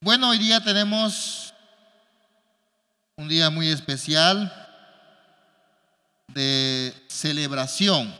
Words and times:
Bueno, 0.00 0.28
hoy 0.28 0.38
día 0.38 0.62
tenemos 0.62 1.52
un 3.16 3.28
día 3.28 3.50
muy 3.50 3.68
especial 3.68 4.48
de 6.28 6.94
celebración. 7.08 8.16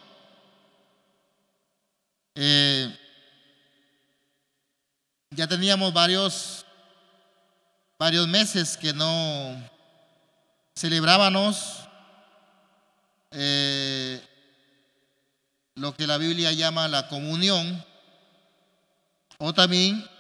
Eh, 2.34 2.98
ya 5.30 5.46
teníamos 5.46 5.92
varios, 5.92 6.66
varios 7.96 8.26
meses 8.26 8.76
que 8.76 8.92
no 8.92 9.70
celebrábamos 10.74 11.88
eh, 13.30 14.20
lo 15.76 15.94
que 15.94 16.08
la 16.08 16.18
Biblia 16.18 16.50
llama 16.50 16.88
la 16.88 17.06
comunión, 17.06 17.84
o 19.38 19.54
también 19.54 20.17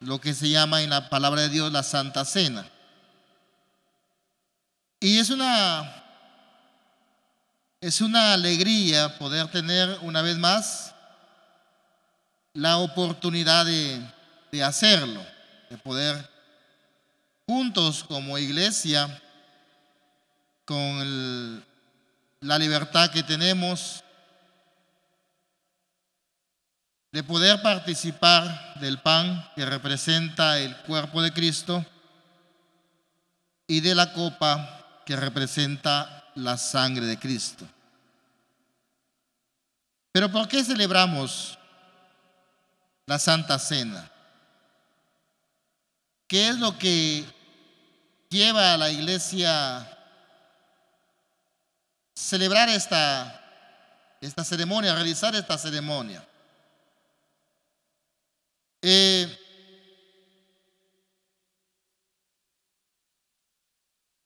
lo 0.00 0.20
que 0.20 0.34
se 0.34 0.48
llama 0.48 0.82
en 0.82 0.90
la 0.90 1.08
palabra 1.08 1.42
de 1.42 1.48
Dios 1.48 1.72
la 1.72 1.82
Santa 1.82 2.24
Cena. 2.24 2.66
Y 5.00 5.18
es 5.18 5.30
una 5.30 6.02
es 7.80 8.00
una 8.00 8.32
alegría 8.32 9.18
poder 9.18 9.48
tener 9.50 9.98
una 10.02 10.22
vez 10.22 10.36
más 10.38 10.94
la 12.54 12.78
oportunidad 12.78 13.66
de, 13.66 14.00
de 14.50 14.64
hacerlo, 14.64 15.24
de 15.68 15.76
poder 15.78 16.28
juntos 17.46 18.02
como 18.02 18.38
iglesia, 18.38 19.22
con 20.64 21.64
la 22.40 22.58
libertad 22.58 23.10
que 23.10 23.22
tenemos, 23.22 24.02
de 27.16 27.24
poder 27.24 27.62
participar 27.62 28.74
del 28.78 28.98
pan 28.98 29.50
que 29.56 29.64
representa 29.64 30.58
el 30.58 30.76
cuerpo 30.82 31.22
de 31.22 31.32
Cristo 31.32 31.82
y 33.66 33.80
de 33.80 33.94
la 33.94 34.12
copa 34.12 35.00
que 35.06 35.16
representa 35.16 36.30
la 36.34 36.58
sangre 36.58 37.06
de 37.06 37.18
Cristo. 37.18 37.66
Pero 40.12 40.30
¿por 40.30 40.46
qué 40.46 40.62
celebramos 40.62 41.58
la 43.06 43.18
Santa 43.18 43.58
Cena? 43.58 44.10
¿Qué 46.28 46.48
es 46.50 46.58
lo 46.58 46.76
que 46.76 47.24
lleva 48.28 48.74
a 48.74 48.76
la 48.76 48.90
iglesia 48.90 49.90
celebrar 52.14 52.68
esta, 52.68 53.42
esta 54.20 54.44
ceremonia, 54.44 54.94
realizar 54.94 55.34
esta 55.34 55.56
ceremonia? 55.56 56.22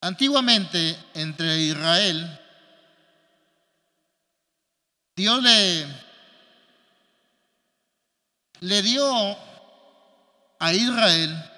Antiguamente 0.03 0.97
entre 1.15 1.59
Israel, 1.59 2.41
Dios 5.15 5.43
le, 5.43 5.87
le 8.61 8.83
dio 8.83 9.05
a 10.59 10.73
Israel 10.73 11.51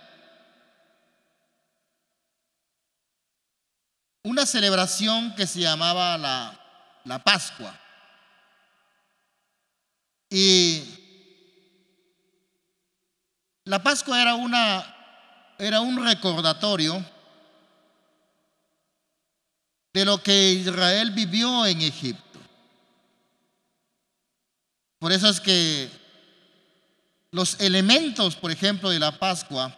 una 4.24 4.46
celebración 4.46 5.34
que 5.36 5.46
se 5.46 5.60
llamaba 5.60 6.18
la, 6.18 7.00
la 7.04 7.22
Pascua. 7.22 7.78
Y 10.30 10.91
la 13.64 13.82
Pascua 13.82 14.20
era, 14.20 14.34
una, 14.34 14.84
era 15.58 15.80
un 15.80 16.04
recordatorio 16.04 17.04
de 19.92 20.04
lo 20.04 20.22
que 20.22 20.52
Israel 20.52 21.10
vivió 21.10 21.66
en 21.66 21.82
Egipto. 21.82 22.40
Por 24.98 25.12
eso 25.12 25.28
es 25.28 25.40
que 25.40 25.90
los 27.30 27.60
elementos, 27.60 28.36
por 28.36 28.50
ejemplo, 28.50 28.90
de 28.90 28.98
la 28.98 29.18
Pascua, 29.18 29.76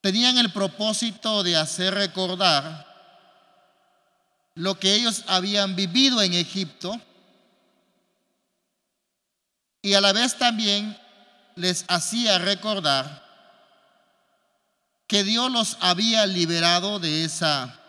tenían 0.00 0.38
el 0.38 0.52
propósito 0.52 1.42
de 1.42 1.56
hacer 1.56 1.94
recordar 1.94 2.86
lo 4.54 4.78
que 4.78 4.94
ellos 4.94 5.24
habían 5.26 5.76
vivido 5.76 6.22
en 6.22 6.32
Egipto 6.32 6.98
y 9.82 9.94
a 9.94 10.00
la 10.00 10.12
vez 10.12 10.36
también 10.38 10.96
les 11.56 11.84
hacía 11.88 12.38
recordar 12.38 13.24
que 15.06 15.24
Dios 15.24 15.50
los 15.50 15.76
había 15.80 16.26
liberado 16.26 16.98
de 16.98 17.24
esa, 17.24 17.80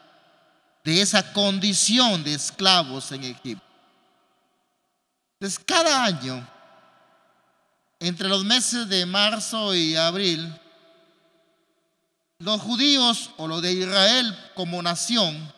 de 0.83 1.01
esa 1.01 1.33
condición 1.33 2.23
de 2.23 2.33
esclavos 2.33 3.11
en 3.11 3.23
Egipto. 3.23 3.66
Entonces, 5.39 5.63
cada 5.66 6.06
año, 6.06 6.47
entre 8.00 8.29
los 8.29 8.44
meses 8.44 8.88
de 8.88 9.06
marzo 9.06 9.75
y 9.75 9.95
abril, 9.95 10.59
los 12.39 12.61
judíos 12.61 13.31
o 13.38 13.47
los 13.47 13.61
de 13.61 13.73
Israel 13.73 14.51
como 14.56 14.81
nación 14.81 15.53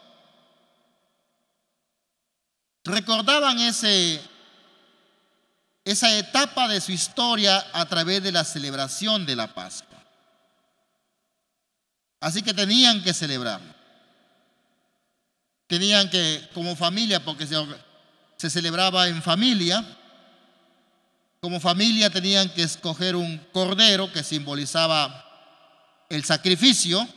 recordaban 2.85 3.59
ese 3.59 4.21
esa 5.91 6.15
etapa 6.17 6.67
de 6.67 6.81
su 6.81 6.91
historia 6.91 7.65
a 7.73 7.83
través 7.85 8.21
de 8.21 8.31
la 8.31 8.43
celebración 8.43 9.25
de 9.25 9.35
la 9.35 9.47
Pascua. 9.47 9.97
Así 12.19 12.43
que 12.43 12.53
tenían 12.53 13.01
que 13.01 13.11
celebrar. 13.11 13.59
Tenían 15.65 16.09
que, 16.09 16.47
como 16.53 16.75
familia, 16.75 17.23
porque 17.23 17.47
se, 17.47 17.55
se 18.37 18.49
celebraba 18.51 19.07
en 19.07 19.23
familia, 19.23 19.83
como 21.39 21.59
familia 21.59 22.11
tenían 22.11 22.49
que 22.49 22.63
escoger 22.63 23.15
un 23.15 23.37
cordero 23.51 24.11
que 24.11 24.23
simbolizaba 24.23 25.25
el 26.09 26.23
sacrificio, 26.23 27.07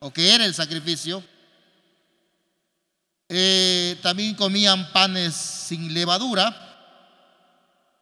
o 0.00 0.10
que 0.10 0.34
era 0.34 0.44
el 0.44 0.54
sacrificio. 0.54 1.22
Eh, 3.28 3.96
también 4.02 4.34
comían 4.34 4.92
panes 4.92 5.34
sin 5.34 5.94
levadura 5.94 6.63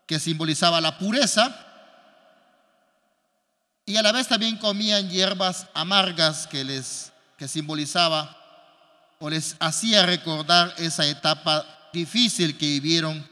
que 0.06 0.20
simbolizaba 0.20 0.80
la 0.80 0.98
pureza, 0.98 1.54
y 3.84 3.96
a 3.96 4.02
la 4.02 4.12
vez 4.12 4.28
también 4.28 4.58
comían 4.58 5.10
hierbas 5.10 5.66
amargas 5.74 6.46
que 6.46 6.64
les 6.64 7.12
que 7.36 7.48
simbolizaba 7.48 8.36
o 9.18 9.28
les 9.28 9.56
hacía 9.58 10.06
recordar 10.06 10.72
esa 10.78 11.04
etapa 11.06 11.66
difícil 11.92 12.56
que 12.56 12.66
vivieron 12.66 13.28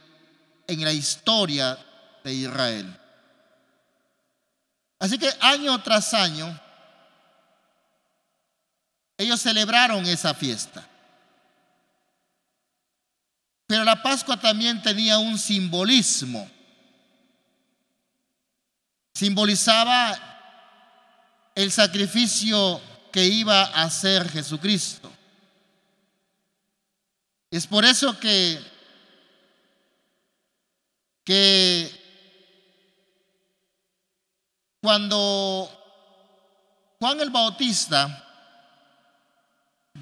en 0.67 0.85
la 0.85 0.93
historia 0.93 1.79
de 2.25 2.35
Israel. 2.35 2.99
Así 4.99 5.17
que 5.17 5.31
año 5.41 5.81
tras 5.83 6.13
año 6.13 6.61
ellos 9.17 9.41
celebraron 9.41 10.05
esa 10.07 10.35
fiesta. 10.35 10.87
Pero 13.67 13.85
la 13.85 14.03
Pascua 14.03 14.41
también 14.41 14.83
tenía 14.83 15.19
un 15.19 15.39
simbolismo 15.39 16.51
simbolizaba 19.21 20.19
el 21.55 21.71
sacrificio 21.71 22.81
que 23.13 23.23
iba 23.23 23.65
a 23.65 23.83
hacer 23.83 24.27
Jesucristo. 24.31 25.13
Es 27.51 27.67
por 27.67 27.85
eso 27.85 28.19
que, 28.19 28.59
que 31.23 31.91
cuando 34.81 35.69
Juan 36.99 37.21
el 37.21 37.29
Bautista 37.29 38.27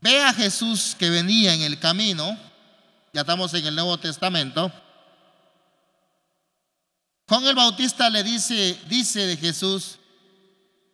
ve 0.00 0.22
a 0.22 0.32
Jesús 0.32 0.94
que 0.96 1.10
venía 1.10 1.54
en 1.54 1.62
el 1.62 1.80
camino, 1.80 2.38
ya 3.12 3.22
estamos 3.22 3.52
en 3.54 3.66
el 3.66 3.74
Nuevo 3.74 3.98
Testamento, 3.98 4.70
Juan 7.28 7.44
el 7.44 7.54
Bautista 7.54 8.08
le 8.08 8.22
dice, 8.22 8.80
dice 8.88 9.26
de 9.26 9.36
Jesús, 9.36 9.98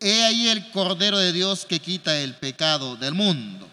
he 0.01 0.25
ahí 0.25 0.49
el 0.49 0.69
Cordero 0.73 1.17
de 1.19 1.33
Dios 1.33 1.65
que 1.65 1.79
quita 1.79 2.19
el 2.19 2.35
pecado 2.35 2.97
del 2.97 3.15
mundo. 3.15 3.71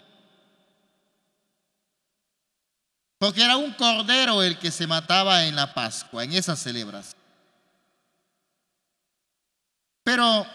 Porque 3.18 3.42
era 3.42 3.56
un 3.56 3.72
cordero 3.72 4.42
el 4.42 4.58
que 4.58 4.70
se 4.70 4.86
mataba 4.86 5.44
en 5.44 5.56
la 5.56 5.74
Pascua, 5.74 6.24
en 6.24 6.32
esa 6.32 6.56
celebración. 6.56 7.20
Pero 10.04 10.46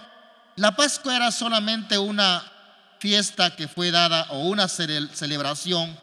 la 0.56 0.76
Pascua 0.76 1.16
era 1.16 1.32
solamente 1.32 1.98
una 1.98 2.44
fiesta 3.00 3.56
que 3.56 3.68
fue 3.68 3.92
dada 3.92 4.28
o 4.32 4.40
una 4.48 4.68
celebración 4.68 5.98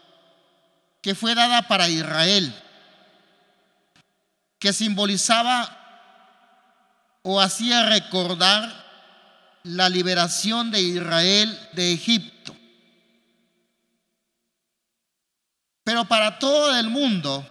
que 1.01 1.13
fue 1.13 1.35
dada 1.35 1.67
para 1.67 1.87
Israel, 1.87 2.53
que 4.57 4.73
simbolizaba 4.73 5.84
o 7.27 7.41
hacía 7.41 7.89
recordar 7.89 8.85
la 9.63 9.89
liberación 9.89 10.69
de 10.69 10.79
Israel 10.79 11.69
de 11.73 11.91
Egipto. 11.91 12.55
Pero 15.83 16.05
para 16.05 16.37
todo 16.37 16.77
el 16.77 16.87
mundo, 16.87 17.43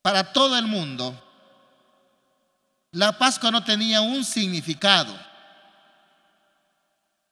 para 0.00 0.32
todo 0.32 0.56
el 0.56 0.66
mundo, 0.66 1.14
la 2.92 3.18
Pascua 3.18 3.50
no 3.50 3.62
tenía 3.62 4.00
un 4.00 4.24
significado. 4.24 5.14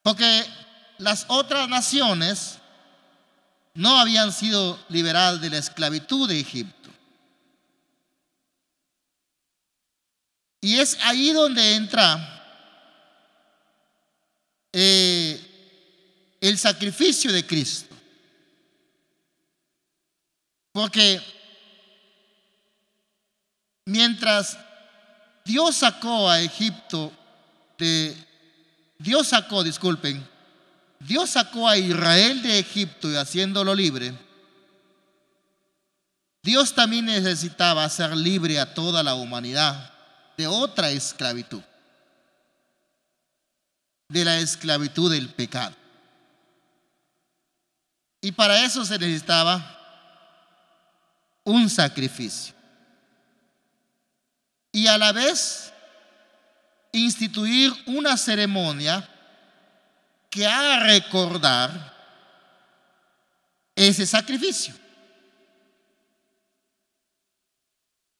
Porque 0.03 0.45
las 0.99 1.25
otras 1.29 1.67
naciones 1.67 2.59
no 3.73 3.99
habían 3.99 4.33
sido 4.33 4.79
liberadas 4.91 5.41
de 5.41 5.49
la 5.49 5.57
esclavitud 5.57 6.29
de 6.29 6.41
Egipto. 6.41 6.91
Y 10.61 10.79
es 10.81 10.99
ahí 11.03 11.31
donde 11.31 11.75
entra 11.75 12.39
eh, 14.73 15.41
el 16.41 16.59
sacrificio 16.59 17.33
de 17.33 17.47
Cristo. 17.47 17.95
Porque 20.73 21.21
mientras 23.85 24.59
Dios 25.45 25.77
sacó 25.77 26.29
a 26.29 26.41
Egipto 26.41 27.13
de, 27.79 28.17
Dios 28.99 29.29
sacó, 29.29 29.63
disculpen, 29.63 30.27
Dios 31.01 31.31
sacó 31.31 31.69
a 31.69 31.79
Israel 31.79 32.43
de 32.43 32.59
Egipto 32.59 33.11
y 33.11 33.17
haciéndolo 33.17 33.75
libre, 33.75 34.13
Dios 36.43 36.75
también 36.75 37.07
necesitaba 37.07 37.85
hacer 37.85 38.17
libre 38.17 38.59
a 38.59 38.75
toda 38.75 39.03
la 39.03 39.15
humanidad 39.15 39.98
de 40.39 40.47
otra 40.47 40.89
esclavitud, 40.91 41.61
de 44.09 44.25
la 44.25 44.39
esclavitud 44.39 45.11
del 45.11 45.29
pecado. 45.31 45.75
Y 48.21 48.31
para 48.31 48.65
eso 48.65 48.85
se 48.85 48.97
necesitaba 49.01 49.75
un 51.43 51.69
sacrificio. 51.69 52.55
Y 54.71 54.87
a 54.87 54.97
la 54.97 55.11
vez 55.11 55.73
instituir 56.93 57.73
una 57.87 58.17
ceremonia 58.17 59.09
que 60.31 60.47
haga 60.47 60.85
recordar 60.85 61.97
ese 63.75 64.07
sacrificio. 64.07 64.73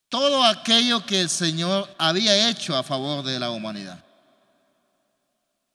Todo 0.09 0.43
aquello 0.43 1.05
que 1.05 1.21
el 1.21 1.29
Señor 1.29 1.87
había 1.97 2.49
hecho 2.49 2.75
a 2.75 2.83
favor 2.83 3.23
de 3.23 3.39
la 3.39 3.51
humanidad. 3.51 4.03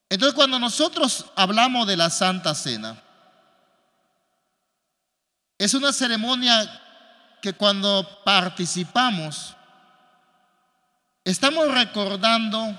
Entonces 0.08 0.34
cuando 0.34 0.58
nosotros 0.58 1.26
hablamos 1.36 1.86
de 1.86 1.96
la 1.96 2.10
Santa 2.10 2.54
Cena, 2.54 3.00
es 5.56 5.72
una 5.72 5.92
ceremonia 5.92 6.82
que 7.40 7.52
cuando 7.52 8.06
participamos, 8.24 9.54
estamos 11.24 11.70
recordando 11.72 12.76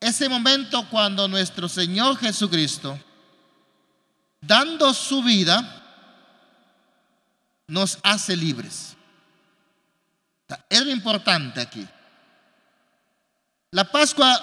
ese 0.00 0.28
momento 0.28 0.88
cuando 0.88 1.28
nuestro 1.28 1.68
Señor 1.68 2.16
Jesucristo, 2.16 2.98
dando 4.40 4.92
su 4.94 5.22
vida, 5.22 5.82
nos 7.66 7.98
hace 8.02 8.36
libres. 8.36 8.96
Es 10.68 10.84
lo 10.84 10.90
importante 10.90 11.60
aquí. 11.60 11.86
La 13.70 13.84
Pascua, 13.84 14.40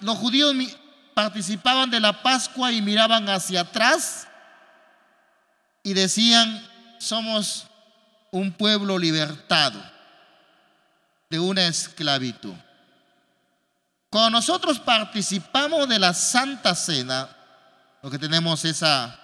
los 0.00 0.16
judíos 0.16 0.54
participaban 1.14 1.90
de 1.90 2.00
la 2.00 2.22
Pascua 2.22 2.72
y 2.72 2.80
miraban 2.80 3.28
hacia 3.28 3.60
atrás 3.60 4.26
y 5.82 5.92
decían, 5.92 6.66
somos 6.98 7.66
un 8.30 8.52
pueblo 8.52 8.98
libertado 8.98 9.82
de 11.28 11.38
una 11.38 11.66
esclavitud. 11.66 12.54
Cuando 14.10 14.30
nosotros 14.30 14.78
participamos 14.78 15.88
de 15.88 15.98
la 15.98 16.14
Santa 16.14 16.74
Cena, 16.74 17.28
lo 18.02 18.10
que 18.10 18.18
tenemos 18.18 18.64
esa, 18.64 19.18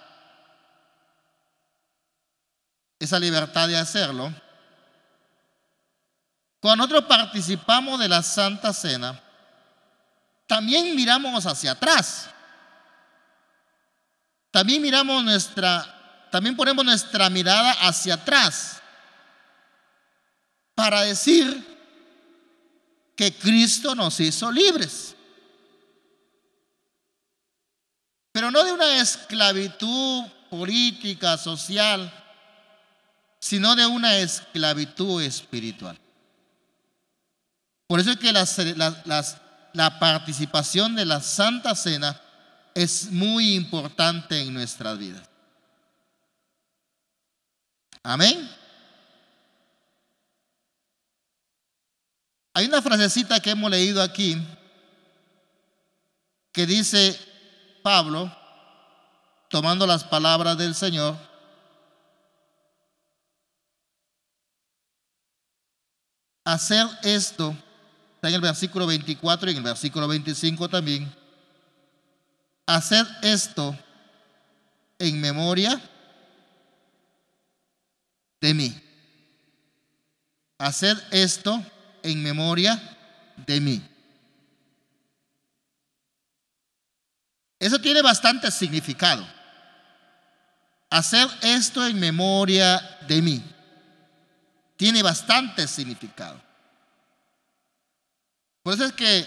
esa 2.98 3.18
libertad 3.18 3.68
de 3.68 3.78
hacerlo, 3.78 4.32
cuando 6.64 6.86
nosotros 6.86 7.04
participamos 7.06 8.00
de 8.00 8.08
la 8.08 8.22
Santa 8.22 8.72
Cena, 8.72 9.20
también 10.46 10.96
miramos 10.96 11.44
hacia 11.44 11.72
atrás. 11.72 12.30
También 14.50 14.80
miramos 14.80 15.22
nuestra, 15.22 16.26
también 16.30 16.56
ponemos 16.56 16.82
nuestra 16.82 17.28
mirada 17.28 17.70
hacia 17.86 18.14
atrás 18.14 18.80
para 20.74 21.02
decir, 21.02 21.62
que 23.14 23.36
Cristo 23.36 23.94
nos 23.94 24.18
hizo 24.20 24.50
libres. 24.50 25.14
Pero 28.32 28.50
no 28.50 28.64
de 28.64 28.72
una 28.72 29.02
esclavitud 29.02 30.24
política, 30.48 31.36
social, 31.36 32.10
sino 33.38 33.76
de 33.76 33.84
una 33.84 34.16
esclavitud 34.16 35.20
espiritual. 35.20 36.00
Por 37.94 38.00
eso 38.00 38.10
es 38.10 38.16
que 38.16 38.32
la 38.32 39.98
participación 40.00 40.96
de 40.96 41.06
la 41.06 41.20
Santa 41.20 41.76
Cena 41.76 42.20
es 42.74 43.08
muy 43.12 43.54
importante 43.54 44.40
en 44.40 44.52
nuestras 44.52 44.98
vidas. 44.98 45.22
Amén. 48.02 48.50
Hay 52.54 52.66
una 52.66 52.82
frasecita 52.82 53.38
que 53.38 53.50
hemos 53.50 53.70
leído 53.70 54.02
aquí 54.02 54.44
que 56.50 56.66
dice 56.66 57.16
Pablo, 57.84 58.36
tomando 59.48 59.86
las 59.86 60.02
palabras 60.02 60.58
del 60.58 60.74
Señor, 60.74 61.16
hacer 66.44 66.88
esto, 67.04 67.56
está 68.24 68.30
en 68.30 68.36
el 68.36 68.40
versículo 68.40 68.86
24 68.86 69.50
y 69.50 69.52
en 69.52 69.58
el 69.58 69.64
versículo 69.64 70.08
25 70.08 70.66
también, 70.70 71.14
hacer 72.64 73.06
esto 73.20 73.78
en 74.98 75.20
memoria 75.20 75.78
de 78.40 78.54
mí. 78.54 78.82
Hacer 80.56 80.96
esto 81.10 81.62
en 82.02 82.22
memoria 82.22 82.80
de 83.46 83.60
mí. 83.60 83.86
Eso 87.58 87.78
tiene 87.78 88.00
bastante 88.00 88.50
significado. 88.50 89.28
Hacer 90.88 91.28
esto 91.42 91.86
en 91.86 92.00
memoria 92.00 92.80
de 93.06 93.20
mí. 93.20 93.44
Tiene 94.78 95.02
bastante 95.02 95.68
significado. 95.68 96.43
Por 98.64 98.74
eso 98.74 98.86
es 98.86 98.92
que 98.94 99.24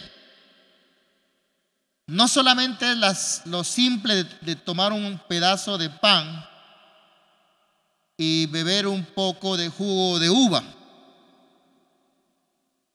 no 2.07 2.27
solamente 2.27 2.91
es 2.91 3.41
lo 3.45 3.63
simple 3.63 4.25
de 4.41 4.55
tomar 4.57 4.91
un 4.91 5.17
pedazo 5.29 5.77
de 5.77 5.89
pan 5.89 6.45
y 8.17 8.47
beber 8.47 8.87
un 8.87 9.05
poco 9.05 9.55
de 9.55 9.69
jugo 9.69 10.19
de 10.19 10.29
uva 10.29 10.63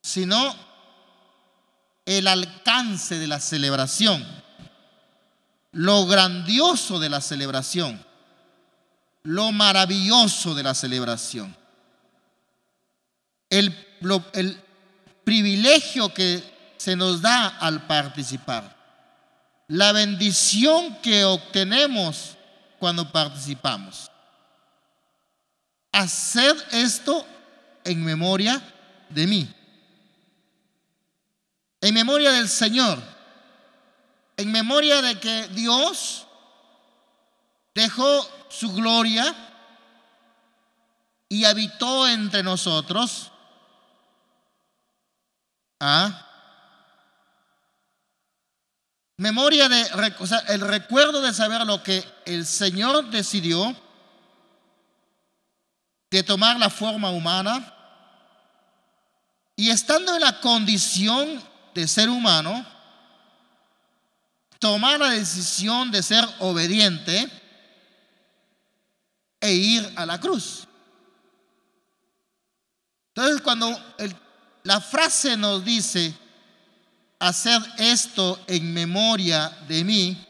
sino 0.02 0.54
el 2.04 2.26
alcance 2.26 3.18
de 3.18 3.28
la 3.28 3.38
celebración, 3.38 4.26
lo 5.70 6.06
grandioso 6.06 6.99
de 6.99 7.08
la 7.08 7.20
celebración, 7.20 8.04
lo 9.22 9.52
maravilloso 9.52 10.54
de 10.54 10.64
la 10.64 10.75
celebración, 10.75 11.56
el, 13.49 13.75
el 14.34 14.61
privilegio 15.25 16.12
que 16.12 16.43
se 16.76 16.97
nos 16.97 17.21
da 17.21 17.49
al 17.59 17.87
participar, 17.87 18.76
la 19.69 19.93
bendición 19.93 20.97
que 21.00 21.25
obtenemos 21.25 22.37
cuando 22.79 23.11
participamos. 23.11 24.11
Hacer 25.93 26.57
esto 26.73 27.26
en 27.85 28.05
memoria 28.05 28.61
de 29.09 29.26
mí. 29.26 29.55
En 31.81 31.95
memoria 31.95 32.33
del 32.33 32.49
Señor, 32.49 33.02
en 34.37 34.50
memoria 34.50 35.02
de 35.02 35.19
que 35.19 35.49
Dios 35.49 36.26
dejó 37.75 38.29
su 38.49 38.73
gloria 38.73 39.35
y 41.29 41.45
habitó 41.45 42.07
entre 42.09 42.43
nosotros 42.43 43.32
¿Ah? 45.85 46.29
Memoria 49.17 49.69
de, 49.69 50.15
o 50.21 50.27
sea, 50.29 50.39
el 50.47 50.61
recuerdo 50.61 51.21
de 51.21 51.35
saber 51.35 51.67
lo 51.67 51.83
que 51.83 52.05
el 52.25 52.47
Señor 52.47 53.11
decidió 53.11 53.77
de 56.09 56.23
tomar 56.23 56.57
la 56.61 56.71
forma 56.71 57.11
humana 57.11 57.75
y 59.57 59.71
estando 59.71 60.15
en 60.15 60.21
la 60.21 60.41
condición 60.41 61.43
de 61.75 61.89
ser 61.89 62.09
humano, 62.09 62.65
tomar 64.61 65.01
la 65.01 65.11
decisión 65.11 65.91
de 65.91 66.01
ser 66.05 66.25
obediente 66.39 67.29
e 69.41 69.53
ir 69.53 69.93
a 69.97 70.07
la 70.07 70.21
cruz. 70.21 70.69
Entonces 73.09 73.41
cuando 73.41 73.77
la 74.64 74.81
frase 74.81 75.37
nos 75.37 75.64
dice, 75.64 76.14
hacer 77.19 77.61
esto 77.78 78.40
en 78.47 78.73
memoria 78.73 79.49
de 79.69 79.85
mí, 79.85 80.26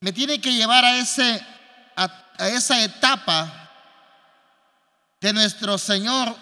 me 0.00 0.12
tiene 0.12 0.40
que 0.40 0.52
llevar 0.52 0.84
a, 0.84 0.96
ese, 0.96 1.44
a 1.96 2.48
esa 2.48 2.82
etapa 2.82 3.70
de 5.20 5.32
nuestro 5.32 5.76
Señor 5.76 6.34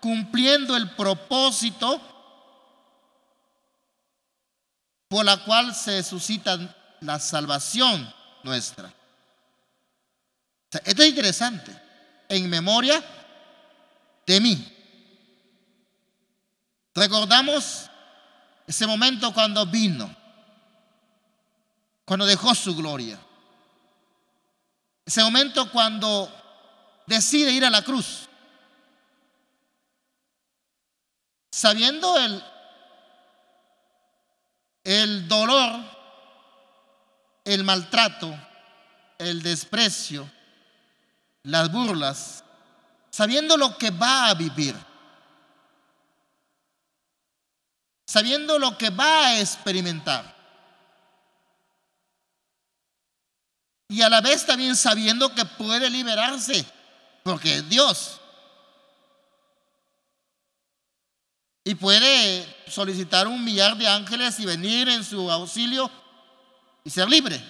cumpliendo 0.00 0.76
el 0.76 0.90
propósito 0.90 2.00
por 5.08 5.24
la 5.24 5.44
cual 5.44 5.74
se 5.74 6.02
suscita 6.02 6.58
la 7.00 7.18
salvación 7.18 8.12
nuestra. 8.42 8.92
esto 10.84 11.02
es 11.02 11.08
interesante. 11.08 11.70
En 12.28 12.48
memoria 12.48 13.04
de 14.26 14.40
mí. 14.40 14.68
Recordamos 16.94 17.90
ese 18.66 18.86
momento 18.86 19.32
cuando 19.32 19.66
vino, 19.66 20.14
cuando 22.04 22.26
dejó 22.26 22.54
su 22.54 22.76
gloria. 22.76 23.18
Ese 25.04 25.22
momento 25.22 25.70
cuando 25.70 26.30
decide 27.06 27.52
ir 27.52 27.64
a 27.64 27.70
la 27.70 27.82
cruz. 27.82 28.28
Sabiendo 31.50 32.18
el, 32.18 32.42
el 34.84 35.28
dolor, 35.28 35.80
el 37.44 37.64
maltrato, 37.64 38.34
el 39.18 39.42
desprecio, 39.42 40.30
las 41.42 41.70
burlas, 41.70 42.44
sabiendo 43.12 43.56
lo 43.58 43.76
que 43.76 43.90
va 43.90 44.28
a 44.28 44.34
vivir, 44.34 44.74
sabiendo 48.06 48.58
lo 48.58 48.76
que 48.78 48.90
va 48.90 49.26
a 49.26 49.40
experimentar. 49.40 50.32
Y 53.88 54.00
a 54.00 54.08
la 54.08 54.22
vez 54.22 54.46
también 54.46 54.74
sabiendo 54.74 55.34
que 55.34 55.44
puede 55.44 55.90
liberarse, 55.90 56.64
porque 57.22 57.56
es 57.56 57.68
Dios. 57.68 58.18
Y 61.64 61.74
puede 61.74 62.64
solicitar 62.66 63.28
un 63.28 63.44
millar 63.44 63.76
de 63.76 63.86
ángeles 63.86 64.40
y 64.40 64.46
venir 64.46 64.88
en 64.88 65.04
su 65.04 65.30
auxilio 65.30 65.90
y 66.82 66.90
ser 66.90 67.08
libre. 67.08 67.40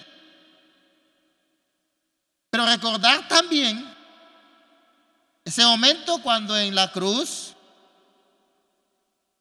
Pero 2.49 2.65
recordar 2.65 3.27
también 3.29 3.92
ese 5.45 5.63
momento 5.63 6.21
cuando 6.21 6.57
en 6.57 6.73
la 6.73 6.91
cruz 6.91 7.53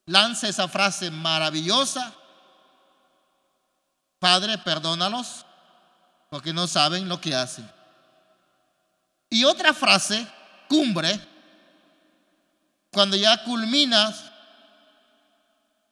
lanza 0.07 0.49
esa 0.49 0.69
frase 0.69 1.11
maravillosa, 1.11 2.15
Padre, 4.19 4.59
perdónalos 4.59 5.45
porque 6.31 6.53
no 6.53 6.67
saben 6.67 7.09
lo 7.09 7.21
que 7.21 7.35
hacen. 7.35 7.71
Y 9.29 9.45
otra 9.45 9.75
frase, 9.75 10.27
cumbre, 10.69 11.21
cuando 12.93 13.17
ya 13.17 13.43
culminas 13.45 14.31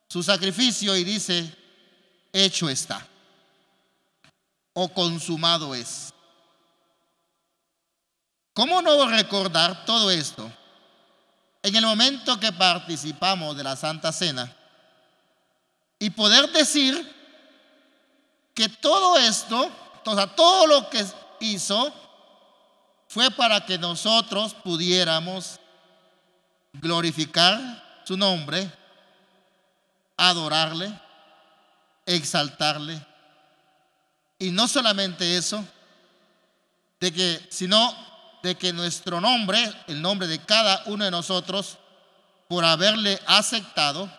su 0.08 0.22
sacrificio 0.22 0.96
y 0.96 1.04
dice, 1.04 1.56
hecho 2.32 2.68
está, 2.68 3.06
o 4.72 4.88
consumado 4.88 5.74
es. 5.74 6.12
¿Cómo 8.60 8.82
no 8.82 9.08
recordar 9.08 9.86
todo 9.86 10.10
esto 10.10 10.52
en 11.62 11.76
el 11.76 11.82
momento 11.82 12.38
que 12.38 12.52
participamos 12.52 13.56
de 13.56 13.64
la 13.64 13.74
Santa 13.74 14.12
Cena 14.12 14.54
y 15.98 16.10
poder 16.10 16.52
decir 16.52 17.10
que 18.52 18.68
todo 18.68 19.16
esto, 19.16 19.72
o 20.04 20.28
todo 20.32 20.66
lo 20.66 20.90
que 20.90 21.02
hizo 21.40 21.90
fue 23.08 23.30
para 23.30 23.64
que 23.64 23.78
nosotros 23.78 24.52
pudiéramos 24.52 25.58
glorificar 26.74 28.02
su 28.04 28.14
nombre 28.18 28.70
adorarle, 30.18 30.92
exaltarle. 32.04 33.06
Y 34.38 34.50
no 34.50 34.68
solamente 34.68 35.38
eso, 35.38 35.64
de 37.00 37.10
que, 37.10 37.48
sino 37.48 38.09
de 38.42 38.56
que 38.56 38.72
nuestro 38.72 39.20
nombre, 39.20 39.58
el 39.86 40.00
nombre 40.00 40.26
de 40.26 40.38
cada 40.38 40.82
uno 40.86 41.04
de 41.04 41.10
nosotros, 41.10 41.78
por 42.48 42.64
haberle 42.64 43.20
aceptado, 43.26 44.10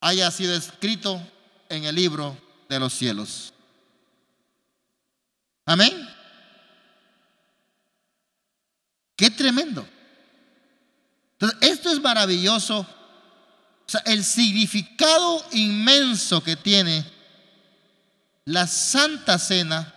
haya 0.00 0.30
sido 0.30 0.54
escrito 0.54 1.20
en 1.68 1.84
el 1.84 1.94
libro 1.94 2.36
de 2.68 2.80
los 2.80 2.92
cielos. 2.92 3.52
Amén. 5.66 6.08
Qué 9.16 9.30
tremendo. 9.30 9.86
Entonces, 11.32 11.58
esto 11.70 11.90
es 11.90 12.00
maravilloso 12.00 12.86
o 13.86 13.90
sea, 13.90 14.00
el 14.06 14.24
significado 14.24 15.44
inmenso 15.52 16.42
que 16.42 16.56
tiene 16.56 17.04
la 18.46 18.66
Santa 18.66 19.38
Cena 19.38 19.93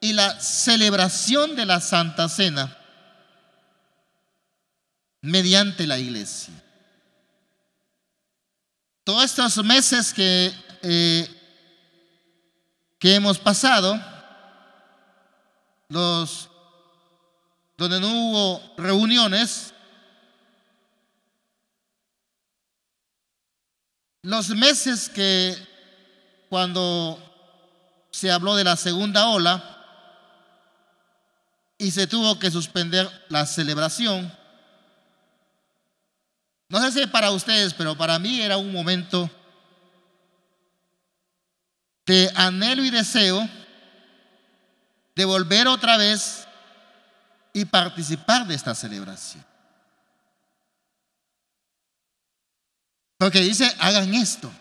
y 0.00 0.12
la 0.12 0.38
celebración 0.40 1.56
de 1.56 1.66
la 1.66 1.80
Santa 1.80 2.28
Cena 2.28 2.76
mediante 5.20 5.86
la 5.86 5.98
iglesia. 5.98 6.54
Todos 9.04 9.24
estos 9.24 9.64
meses 9.64 10.12
que, 10.12 10.52
eh, 10.82 11.28
que 12.98 13.14
hemos 13.14 13.38
pasado, 13.38 14.00
los, 15.88 16.48
donde 17.76 18.00
no 18.00 18.08
hubo 18.08 18.74
reuniones, 18.76 19.72
Los 24.26 24.48
meses 24.48 25.08
que 25.08 25.56
cuando 26.48 27.16
se 28.10 28.28
habló 28.28 28.56
de 28.56 28.64
la 28.64 28.74
segunda 28.74 29.28
ola 29.28 29.75
y 31.78 31.90
se 31.90 32.06
tuvo 32.06 32.38
que 32.38 32.50
suspender 32.50 33.08
la 33.28 33.46
celebración, 33.46 34.32
no 36.68 36.80
sé 36.80 36.92
si 36.92 37.06
para 37.06 37.30
ustedes, 37.30 37.74
pero 37.74 37.96
para 37.96 38.18
mí 38.18 38.40
era 38.40 38.56
un 38.56 38.72
momento 38.72 39.30
de 42.06 42.30
anhelo 42.34 42.84
y 42.84 42.90
deseo 42.90 43.48
de 45.14 45.24
volver 45.24 45.68
otra 45.68 45.96
vez 45.96 46.46
y 47.52 47.64
participar 47.64 48.46
de 48.46 48.54
esta 48.54 48.74
celebración. 48.74 49.44
Porque 53.16 53.40
dice, 53.40 53.74
hagan 53.78 54.12
esto. 54.14 54.52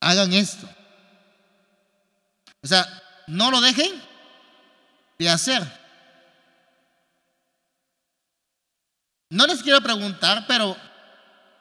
Hagan 0.00 0.32
esto. 0.32 0.68
O 2.62 2.66
sea, 2.66 2.86
no 3.26 3.50
lo 3.50 3.60
dejen 3.60 3.92
hacer. 5.28 5.62
No 9.30 9.46
les 9.46 9.62
quiero 9.62 9.80
preguntar, 9.80 10.44
pero 10.46 10.76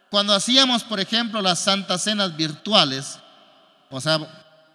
cuando 0.10 0.34
hacíamos, 0.34 0.84
por 0.84 1.00
ejemplo, 1.00 1.42
las 1.42 1.60
santas 1.60 2.04
cenas 2.04 2.36
virtuales, 2.36 3.18
o 3.90 4.00
sea, 4.00 4.20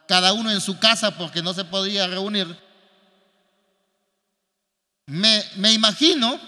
cada 0.09 0.33
uno 0.33 0.51
en 0.51 0.61
su 0.61 0.79
casa 0.79 1.17
porque 1.17 1.43
no 1.43 1.55
se 1.55 1.65
podía 1.65 2.07
reunir, 2.07 2.59
me, 5.07 5.45
me 5.57 5.73
imagino 5.73 6.41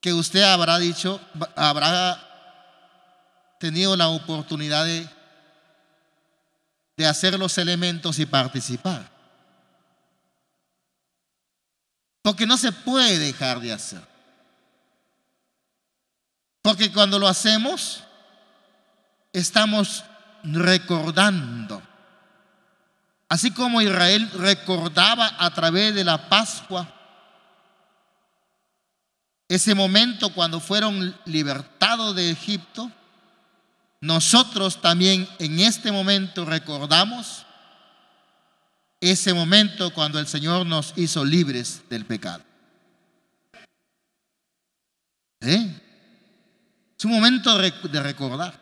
que 0.00 0.12
usted 0.12 0.42
habrá 0.42 0.78
dicho, 0.78 1.20
habrá 1.56 2.24
tenido 3.58 3.96
la 3.96 4.08
oportunidad 4.08 4.84
de, 4.84 5.08
de 6.96 7.06
hacer 7.06 7.38
los 7.38 7.58
elementos 7.58 8.18
y 8.18 8.26
participar. 8.26 9.17
Porque 12.28 12.44
no 12.44 12.58
se 12.58 12.72
puede 12.72 13.18
dejar 13.18 13.58
de 13.58 13.72
hacer. 13.72 14.02
Porque 16.60 16.92
cuando 16.92 17.18
lo 17.18 17.26
hacemos, 17.26 18.04
estamos 19.32 20.04
recordando. 20.44 21.82
Así 23.30 23.50
como 23.50 23.80
Israel 23.80 24.30
recordaba 24.34 25.36
a 25.38 25.54
través 25.54 25.94
de 25.94 26.04
la 26.04 26.28
Pascua 26.28 26.86
ese 29.48 29.74
momento 29.74 30.28
cuando 30.34 30.60
fueron 30.60 31.18
libertados 31.24 32.14
de 32.14 32.30
Egipto, 32.30 32.92
nosotros 34.02 34.82
también 34.82 35.26
en 35.38 35.60
este 35.60 35.90
momento 35.90 36.44
recordamos 36.44 37.46
ese 39.00 39.32
momento 39.32 39.92
cuando 39.92 40.18
el 40.18 40.26
Señor 40.26 40.66
nos 40.66 40.92
hizo 40.96 41.24
libres 41.24 41.82
del 41.88 42.04
pecado. 42.04 42.44
¿Eh? 45.40 45.80
Es 46.98 47.04
un 47.04 47.12
momento 47.12 47.56
de 47.56 48.02
recordar. 48.02 48.58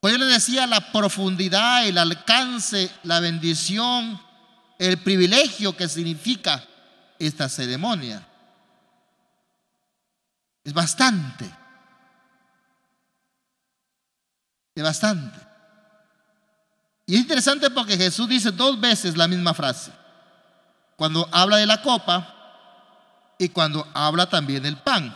Pues 0.00 0.12
yo 0.12 0.18
le 0.18 0.26
decía 0.26 0.66
la 0.66 0.92
profundidad, 0.92 1.86
el 1.86 1.98
alcance, 1.98 2.90
la 3.02 3.18
bendición, 3.18 4.20
el 4.78 4.98
privilegio 4.98 5.76
que 5.76 5.88
significa 5.88 6.64
esta 7.18 7.48
ceremonia. 7.48 8.24
Es 10.62 10.72
bastante. 10.72 11.50
Es 14.74 14.82
bastante. 14.82 15.45
Y 17.06 17.14
es 17.14 17.20
interesante 17.20 17.70
porque 17.70 17.96
Jesús 17.96 18.28
dice 18.28 18.50
dos 18.50 18.80
veces 18.80 19.16
la 19.16 19.28
misma 19.28 19.54
frase. 19.54 19.92
Cuando 20.96 21.28
habla 21.30 21.58
de 21.58 21.66
la 21.66 21.80
copa 21.80 22.34
y 23.38 23.48
cuando 23.48 23.86
habla 23.94 24.28
también 24.28 24.62
del 24.62 24.76
pan. 24.76 25.14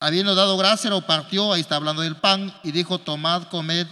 Habiendo 0.00 0.34
dado 0.34 0.56
gracia, 0.56 0.90
lo 0.90 1.06
partió, 1.06 1.52
ahí 1.52 1.60
está 1.60 1.76
hablando 1.76 2.02
del 2.02 2.16
pan, 2.16 2.54
y 2.62 2.70
dijo, 2.70 2.98
tomad, 2.98 3.44
comed, 3.44 3.86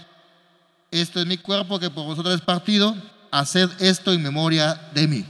esto 0.90 1.18
es 1.20 1.26
mi 1.26 1.36
cuerpo 1.36 1.80
que 1.80 1.90
por 1.90 2.04
vosotros 2.04 2.34
es 2.34 2.40
partido, 2.40 2.94
haced 3.32 3.68
esto 3.80 4.12
en 4.12 4.22
memoria 4.22 4.74
de 4.94 5.08
mí. 5.08 5.26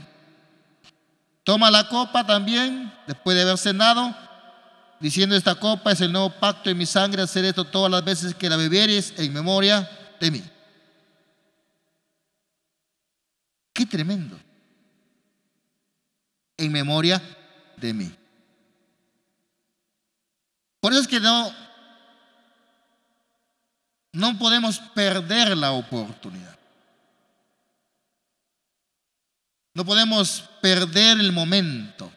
Toma 1.43 1.71
la 1.71 1.87
copa 1.87 2.25
también, 2.27 2.93
después 3.07 3.35
de 3.35 3.41
haber 3.41 3.57
cenado, 3.57 4.15
diciendo 4.99 5.35
esta 5.35 5.55
copa 5.55 5.91
es 5.91 6.01
el 6.01 6.11
nuevo 6.11 6.29
pacto 6.29 6.69
en 6.69 6.77
mi 6.77 6.85
sangre, 6.85 7.21
hacer 7.21 7.45
esto 7.45 7.65
todas 7.65 7.91
las 7.91 8.03
veces 8.03 8.33
que 8.35 8.49
la 8.49 8.57
bebieres 8.57 9.13
en 9.17 9.33
memoria 9.33 9.89
de 10.19 10.31
mí. 10.31 10.43
Qué 13.73 13.85
tremendo. 13.85 14.39
En 16.57 16.71
memoria 16.71 17.21
de 17.77 17.93
mí. 17.93 18.11
Por 20.79 20.91
eso 20.93 21.01
es 21.01 21.07
que 21.07 21.19
no, 21.19 21.53
no 24.13 24.37
podemos 24.39 24.79
perder 24.95 25.55
la 25.55 25.71
oportunidad. 25.71 26.57
No 29.73 29.85
podemos 29.85 30.41
perder 30.59 31.19
el 31.19 31.31
momento 31.31 32.11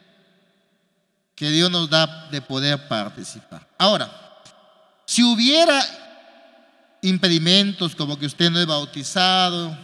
que 1.41 1.49
Dios 1.49 1.71
nos 1.71 1.89
da 1.89 2.29
de 2.29 2.39
poder 2.39 2.87
participar. 2.87 3.67
Ahora, 3.79 4.11
si 5.07 5.23
hubiera 5.23 5.83
impedimentos 7.01 7.95
como 7.95 8.19
que 8.19 8.27
usted 8.27 8.51
no 8.51 8.59
es 8.59 8.67
bautizado, 8.67 9.75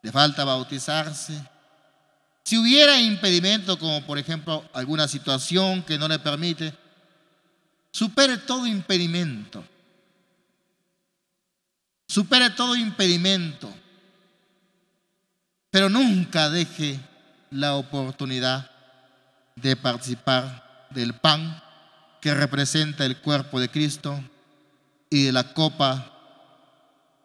le 0.00 0.12
falta 0.12 0.44
bautizarse, 0.44 1.34
si 2.44 2.56
hubiera 2.56 3.00
impedimentos 3.00 3.76
como 3.76 4.00
por 4.06 4.18
ejemplo 4.18 4.64
alguna 4.72 5.08
situación 5.08 5.82
que 5.82 5.98
no 5.98 6.06
le 6.06 6.20
permite, 6.20 6.72
supere 7.90 8.36
todo 8.36 8.68
impedimento. 8.68 9.64
Supere 12.06 12.50
todo 12.50 12.76
impedimento. 12.76 13.68
Pero 15.72 15.88
nunca 15.88 16.48
deje 16.50 17.00
la 17.50 17.74
oportunidad 17.74 18.77
de 19.60 19.76
participar 19.76 20.88
del 20.90 21.14
pan 21.14 21.62
que 22.20 22.34
representa 22.34 23.04
el 23.04 23.18
cuerpo 23.18 23.60
de 23.60 23.68
Cristo 23.68 24.18
y 25.10 25.24
de 25.24 25.32
la 25.32 25.54
copa 25.54 26.12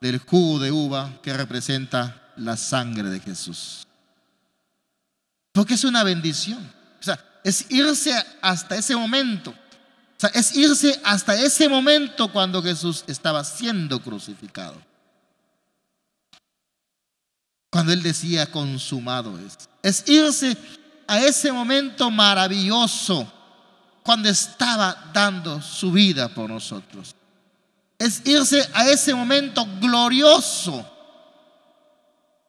del 0.02 0.20
jugo 0.20 0.60
de 0.60 0.72
uva 0.72 1.20
que 1.22 1.34
representa 1.34 2.32
la 2.36 2.58
sangre 2.58 3.10
de 3.10 3.20
Jesús. 3.20 3.88
Porque 5.52 5.76
es 5.76 5.84
una 5.84 6.04
bendición. 6.04 6.60
O 7.00 7.04
sea, 7.04 7.20
es 7.44 7.70
irse 7.70 8.14
hasta 8.42 8.76
ese 8.76 8.96
momento. 8.96 9.52
O 9.52 10.20
sea, 10.20 10.30
es 10.30 10.56
irse 10.56 11.00
hasta 11.04 11.36
ese 11.36 11.70
momento 11.70 12.32
cuando 12.32 12.62
Jesús 12.62 13.04
estaba 13.08 13.44
siendo 13.44 14.02
crucificado. 14.02 14.82
Cuando 17.70 17.92
Él 17.92 18.04
decía, 18.04 18.52
consumado 18.52 19.40
es. 19.40 19.58
Es 19.82 20.08
irse 20.08 20.58
a 21.14 21.24
ese 21.24 21.52
momento 21.52 22.10
maravilloso 22.10 23.32
cuando 24.02 24.30
estaba 24.30 25.12
dando 25.14 25.62
su 25.62 25.92
vida 25.92 26.28
por 26.28 26.50
nosotros. 26.50 27.16
Es 28.00 28.26
irse 28.26 28.68
a 28.74 28.88
ese 28.90 29.14
momento 29.14 29.64
glorioso 29.80 30.90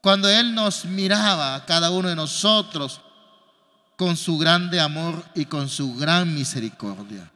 cuando 0.01 0.31
Él 0.31 0.55
nos 0.55 0.87
miraba 0.87 1.55
a 1.55 1.67
cada 1.67 1.91
uno 1.91 2.09
de 2.09 2.17
nosotros 2.17 3.03
con 3.97 4.17
su 4.17 4.39
grande 4.39 4.81
amor 4.81 5.23
y 5.35 5.45
con 5.45 5.69
su 5.69 5.95
gran 5.97 6.35
misericordia. 6.35 7.31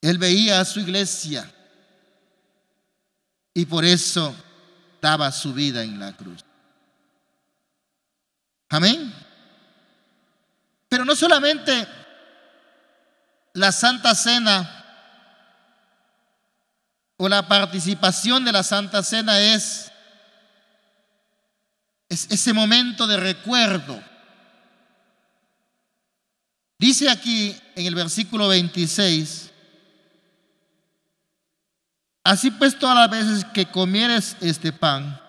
Él 0.00 0.18
veía 0.18 0.60
a 0.60 0.64
su 0.64 0.78
iglesia 0.78 1.52
y 3.52 3.66
por 3.66 3.84
eso 3.84 4.32
daba 5.00 5.32
su 5.32 5.52
vida 5.52 5.82
en 5.82 5.98
la 5.98 6.16
cruz. 6.16 6.44
Amén. 8.72 9.12
Pero 10.88 11.04
no 11.04 11.14
solamente 11.14 11.86
la 13.52 13.70
Santa 13.70 14.14
Cena 14.14 14.78
o 17.18 17.28
la 17.28 17.46
participación 17.46 18.46
de 18.46 18.52
la 18.52 18.62
Santa 18.62 19.02
Cena 19.02 19.38
es, 19.38 19.92
es 22.08 22.26
ese 22.30 22.54
momento 22.54 23.06
de 23.06 23.18
recuerdo. 23.18 24.02
Dice 26.78 27.10
aquí 27.10 27.54
en 27.74 27.84
el 27.84 27.94
versículo 27.94 28.48
26, 28.48 29.50
así 32.24 32.50
pues 32.50 32.78
todas 32.78 32.96
las 32.96 33.10
veces 33.10 33.44
que 33.52 33.66
comieres 33.66 34.34
este 34.40 34.72
pan 34.72 35.20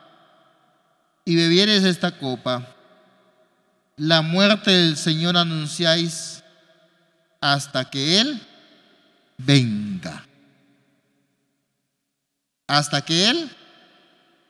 y 1.25 1.35
bebieres 1.35 1.83
esta 1.83 2.17
copa, 2.17 2.73
la 3.97 4.21
muerte 4.21 4.71
del 4.71 4.97
Señor 4.97 5.37
anunciáis 5.37 6.43
hasta 7.39 7.89
que 7.89 8.19
Él 8.19 8.41
venga. 9.37 10.25
Hasta 12.67 13.03
que 13.03 13.29
Él 13.29 13.55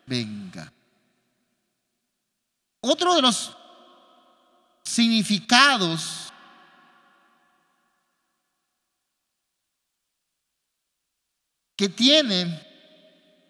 venga. 0.05 0.71
Otro 2.79 3.15
de 3.15 3.21
los 3.21 3.55
significados 4.83 6.31
que 11.75 11.89
tiene 11.89 12.67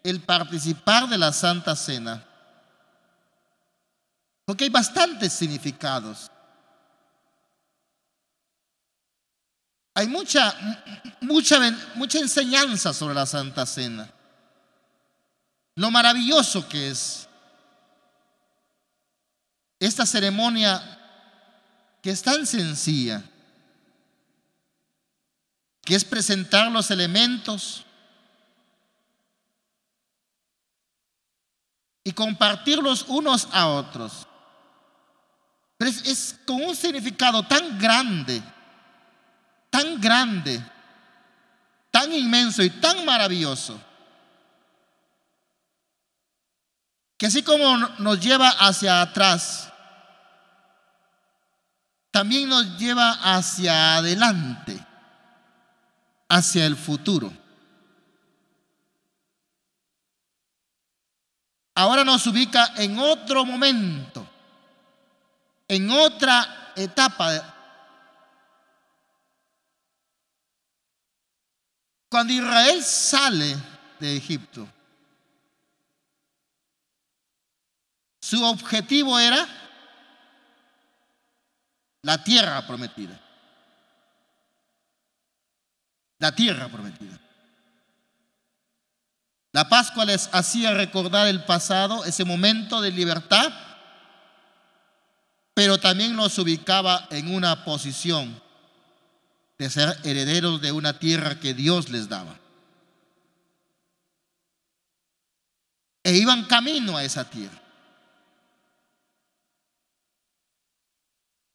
el 0.02 0.20
participar 0.20 1.08
de 1.08 1.18
la 1.18 1.32
Santa 1.32 1.76
Cena 1.76 2.26
porque 4.44 4.64
hay 4.64 4.70
bastantes 4.70 5.32
significados. 5.32 6.30
Hay 9.94 10.08
mucha, 10.08 10.54
mucha, 11.20 11.58
mucha 11.94 12.18
enseñanza 12.18 12.92
sobre 12.92 13.14
la 13.14 13.26
Santa 13.26 13.64
Cena. 13.64 14.12
Lo 15.76 15.90
maravilloso 15.90 16.68
que 16.68 16.90
es 16.90 17.28
esta 19.78 20.04
ceremonia 20.06 20.82
que 22.02 22.10
es 22.10 22.22
tan 22.22 22.46
sencilla, 22.46 23.22
que 25.82 25.94
es 25.94 26.04
presentar 26.04 26.70
los 26.70 26.90
elementos 26.90 27.84
y 32.04 32.12
compartirlos 32.12 33.06
unos 33.08 33.48
a 33.52 33.68
otros. 33.68 34.26
Pero 35.76 35.90
es, 35.90 36.38
con 36.46 36.62
un 36.62 36.76
significado 36.76 37.42
tan 37.42 37.78
grande, 37.78 38.42
tan 39.70 40.00
grande, 40.00 40.62
tan 41.90 42.12
inmenso 42.12 42.62
y 42.62 42.70
tan 42.70 43.04
maravilloso. 43.04 43.80
que 47.16 47.26
así 47.26 47.42
como 47.42 47.78
nos 47.98 48.20
lleva 48.20 48.48
hacia 48.48 49.00
atrás, 49.00 49.72
también 52.10 52.48
nos 52.48 52.78
lleva 52.78 53.12
hacia 53.34 53.96
adelante, 53.96 54.78
hacia 56.28 56.66
el 56.66 56.76
futuro. 56.76 57.32
Ahora 61.74 62.04
nos 62.04 62.26
ubica 62.26 62.74
en 62.76 62.98
otro 62.98 63.44
momento, 63.44 64.23
en 65.68 65.90
otra 65.90 66.72
etapa. 66.76 67.54
Cuando 72.08 72.32
Israel 72.32 72.82
sale 72.82 73.56
de 73.98 74.16
Egipto, 74.16 74.68
su 78.20 78.42
objetivo 78.44 79.18
era 79.18 79.46
la 82.02 82.22
tierra 82.22 82.66
prometida. 82.66 83.20
La 86.18 86.34
tierra 86.34 86.68
prometida. 86.68 87.18
La 89.52 89.68
Pascua 89.68 90.04
les 90.04 90.28
hacía 90.32 90.74
recordar 90.74 91.28
el 91.28 91.44
pasado, 91.44 92.04
ese 92.04 92.24
momento 92.24 92.80
de 92.80 92.90
libertad, 92.90 93.52
pero 95.54 95.78
también 95.78 96.16
los 96.16 96.36
ubicaba 96.38 97.06
en 97.10 97.32
una 97.32 97.64
posición 97.64 98.42
de 99.56 99.70
ser 99.70 99.96
herederos 100.02 100.60
de 100.60 100.72
una 100.72 100.98
tierra 100.98 101.38
que 101.38 101.54
Dios 101.54 101.88
les 101.90 102.08
daba. 102.08 102.40
E 106.02 106.16
iban 106.16 106.44
camino 106.46 106.96
a 106.96 107.04
esa 107.04 107.30
tierra. 107.30 107.62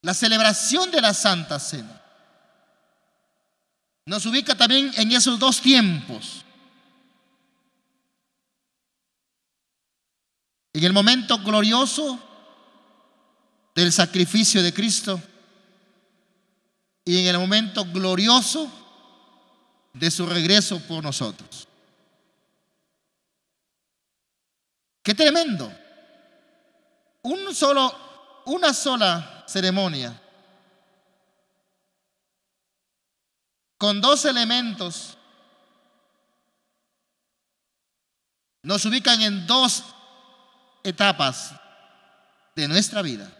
La 0.02 0.14
celebración 0.14 0.90
de 0.92 1.02
la 1.02 1.14
Santa 1.14 1.60
Cena 1.60 2.02
nos 4.06 4.26
ubica 4.26 4.56
también 4.56 4.92
en 4.96 5.12
esos 5.12 5.38
dos 5.38 5.62
tiempos. 5.62 6.46
En 10.72 10.84
el 10.86 10.94
momento 10.94 11.38
glorioso 11.40 12.29
del 13.80 13.94
sacrificio 13.94 14.62
de 14.62 14.74
Cristo 14.74 15.22
y 17.06 17.20
en 17.20 17.28
el 17.28 17.40
momento 17.40 17.86
glorioso 17.86 18.70
de 19.94 20.12
su 20.12 20.26
regreso 20.26 20.80
por 20.86 21.02
nosotros. 21.02 21.66
Qué 25.02 25.16
tremendo. 25.16 25.72
Un 27.22 27.56
solo, 27.56 28.44
una 28.48 28.74
sola 28.74 29.46
ceremonia 29.48 30.22
con 33.78 34.02
dos 34.02 34.26
elementos 34.26 35.18
nos 38.62 38.84
ubican 38.84 39.22
en 39.22 39.48
dos 39.48 39.86
etapas 40.84 41.54
de 42.58 42.68
nuestra 42.68 43.02
vida. 43.02 43.39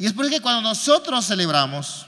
Y 0.00 0.06
es 0.06 0.14
porque 0.14 0.40
cuando 0.40 0.62
nosotros 0.62 1.26
celebramos, 1.26 2.06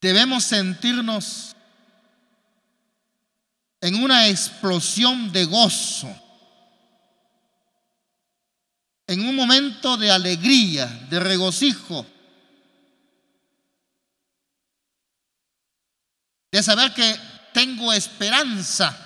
debemos 0.00 0.44
sentirnos 0.44 1.54
en 3.82 4.02
una 4.02 4.28
explosión 4.28 5.30
de 5.30 5.44
gozo, 5.44 6.08
en 9.06 9.28
un 9.28 9.36
momento 9.36 9.98
de 9.98 10.10
alegría, 10.10 10.86
de 10.86 11.20
regocijo, 11.20 12.06
de 16.50 16.62
saber 16.62 16.94
que 16.94 17.14
tengo 17.52 17.92
esperanza, 17.92 18.96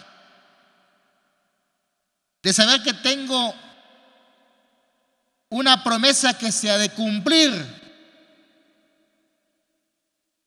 de 2.41 2.53
saber 2.53 2.85
que 2.85 2.95
tengo 2.95 3.65
una 5.55 5.85
promesa 5.85 6.37
que 6.37 6.51
se 6.51 6.69
ha 6.69 6.77
de 6.79 6.89
cumplir, 6.91 7.53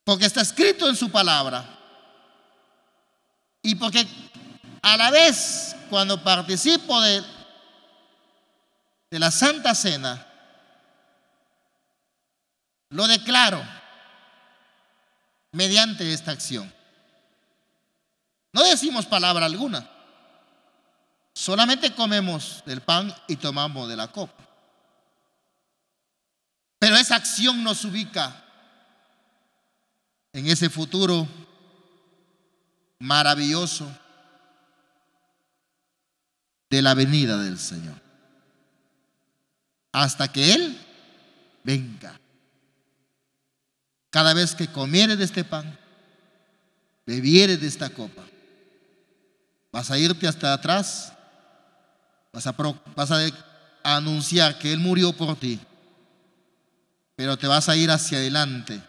porque 0.04 0.26
está 0.26 0.42
escrito 0.42 0.86
en 0.86 0.94
su 0.94 1.10
palabra. 1.10 1.64
Y 3.62 3.74
porque 3.76 4.06
a 4.82 4.98
la 4.98 5.10
vez, 5.10 5.74
cuando 5.88 6.22
participo 6.22 7.00
de, 7.00 7.24
de 9.10 9.18
la 9.18 9.30
Santa 9.30 9.74
Cena, 9.74 10.26
lo 12.90 13.06
declaro 13.06 13.64
mediante 15.52 16.12
esta 16.12 16.32
acción. 16.32 16.70
No 18.52 18.62
decimos 18.62 19.06
palabra 19.06 19.46
alguna. 19.46 19.88
Solamente 21.32 21.94
comemos 21.94 22.62
del 22.66 22.82
pan 22.82 23.14
y 23.26 23.36
tomamos 23.36 23.88
de 23.88 23.96
la 23.96 24.08
copa. 24.08 24.47
Pero 26.78 26.96
esa 26.96 27.16
acción 27.16 27.62
nos 27.64 27.84
ubica 27.84 28.44
en 30.32 30.46
ese 30.46 30.70
futuro 30.70 31.26
maravilloso 32.98 33.90
de 36.70 36.82
la 36.82 36.94
venida 36.94 37.38
del 37.38 37.58
Señor. 37.58 38.00
Hasta 39.92 40.30
que 40.30 40.52
Él 40.54 40.78
venga. 41.64 42.18
Cada 44.10 44.34
vez 44.34 44.54
que 44.54 44.68
comiere 44.68 45.16
de 45.16 45.24
este 45.24 45.44
pan, 45.44 45.78
bebiere 47.04 47.56
de 47.56 47.66
esta 47.66 47.90
copa, 47.90 48.22
Vas 49.70 49.90
a 49.90 49.98
irte 49.98 50.26
hasta 50.26 50.52
atrás. 50.52 51.12
Vas 52.32 52.46
a, 52.46 52.52
vas 52.96 53.10
a 53.10 53.96
anunciar 53.96 54.58
que 54.58 54.72
Él 54.72 54.78
murió 54.78 55.12
por 55.12 55.36
ti. 55.36 55.60
Pero 57.18 57.36
te 57.36 57.48
vas 57.48 57.68
a 57.68 57.74
ir 57.74 57.90
hacia 57.90 58.18
adelante 58.18 58.80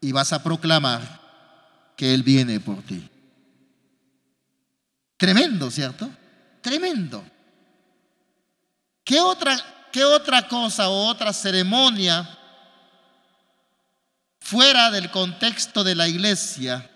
y 0.00 0.12
vas 0.12 0.32
a 0.32 0.44
proclamar 0.44 1.02
que 1.96 2.14
Él 2.14 2.22
viene 2.22 2.60
por 2.60 2.80
ti. 2.84 3.10
Tremendo, 5.16 5.68
¿cierto? 5.68 6.08
Tremendo. 6.60 7.28
¿Qué 9.02 9.18
otra, 9.18 9.58
qué 9.90 10.04
otra 10.04 10.46
cosa 10.46 10.88
o 10.88 11.08
otra 11.08 11.32
ceremonia 11.32 12.38
fuera 14.38 14.92
del 14.92 15.10
contexto 15.10 15.82
de 15.82 15.96
la 15.96 16.06
iglesia 16.06 16.88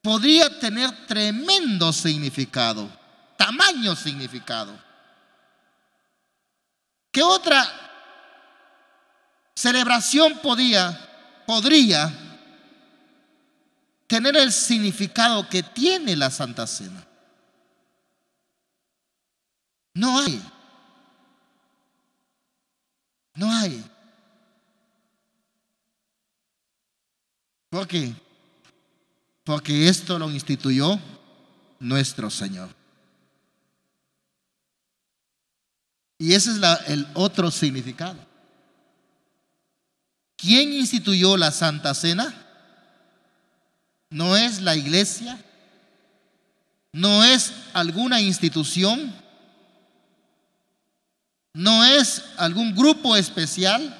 podría 0.00 0.60
tener 0.60 1.08
tremendo 1.08 1.92
significado, 1.92 2.88
tamaño 3.36 3.96
significado. 3.96 4.78
¿Qué 7.10 7.24
otra 7.24 7.89
celebración 9.54 10.38
podía, 10.38 11.42
podría 11.46 12.12
tener 14.06 14.36
el 14.36 14.52
significado 14.52 15.48
que 15.48 15.62
tiene 15.62 16.16
la 16.16 16.30
Santa 16.30 16.66
Cena? 16.66 17.06
No 19.94 20.18
hay. 20.18 20.42
No 23.34 23.50
hay. 23.52 23.84
¿Por 27.68 27.86
qué? 27.86 28.14
porque 29.50 29.88
esto 29.88 30.16
lo 30.16 30.30
instituyó 30.30 30.96
nuestro 31.80 32.30
Señor. 32.30 32.68
Y 36.18 36.34
ese 36.34 36.52
es 36.52 36.60
el 36.86 37.04
otro 37.14 37.50
significado. 37.50 38.29
¿Quién 40.40 40.72
instituyó 40.72 41.36
la 41.36 41.50
Santa 41.50 41.94
Cena? 41.94 42.34
No 44.08 44.36
es 44.36 44.62
la 44.62 44.74
iglesia, 44.74 45.38
no 46.92 47.22
es 47.22 47.52
alguna 47.74 48.20
institución, 48.22 49.14
no 51.52 51.84
es 51.84 52.24
algún 52.38 52.74
grupo 52.74 53.16
especial, 53.16 53.94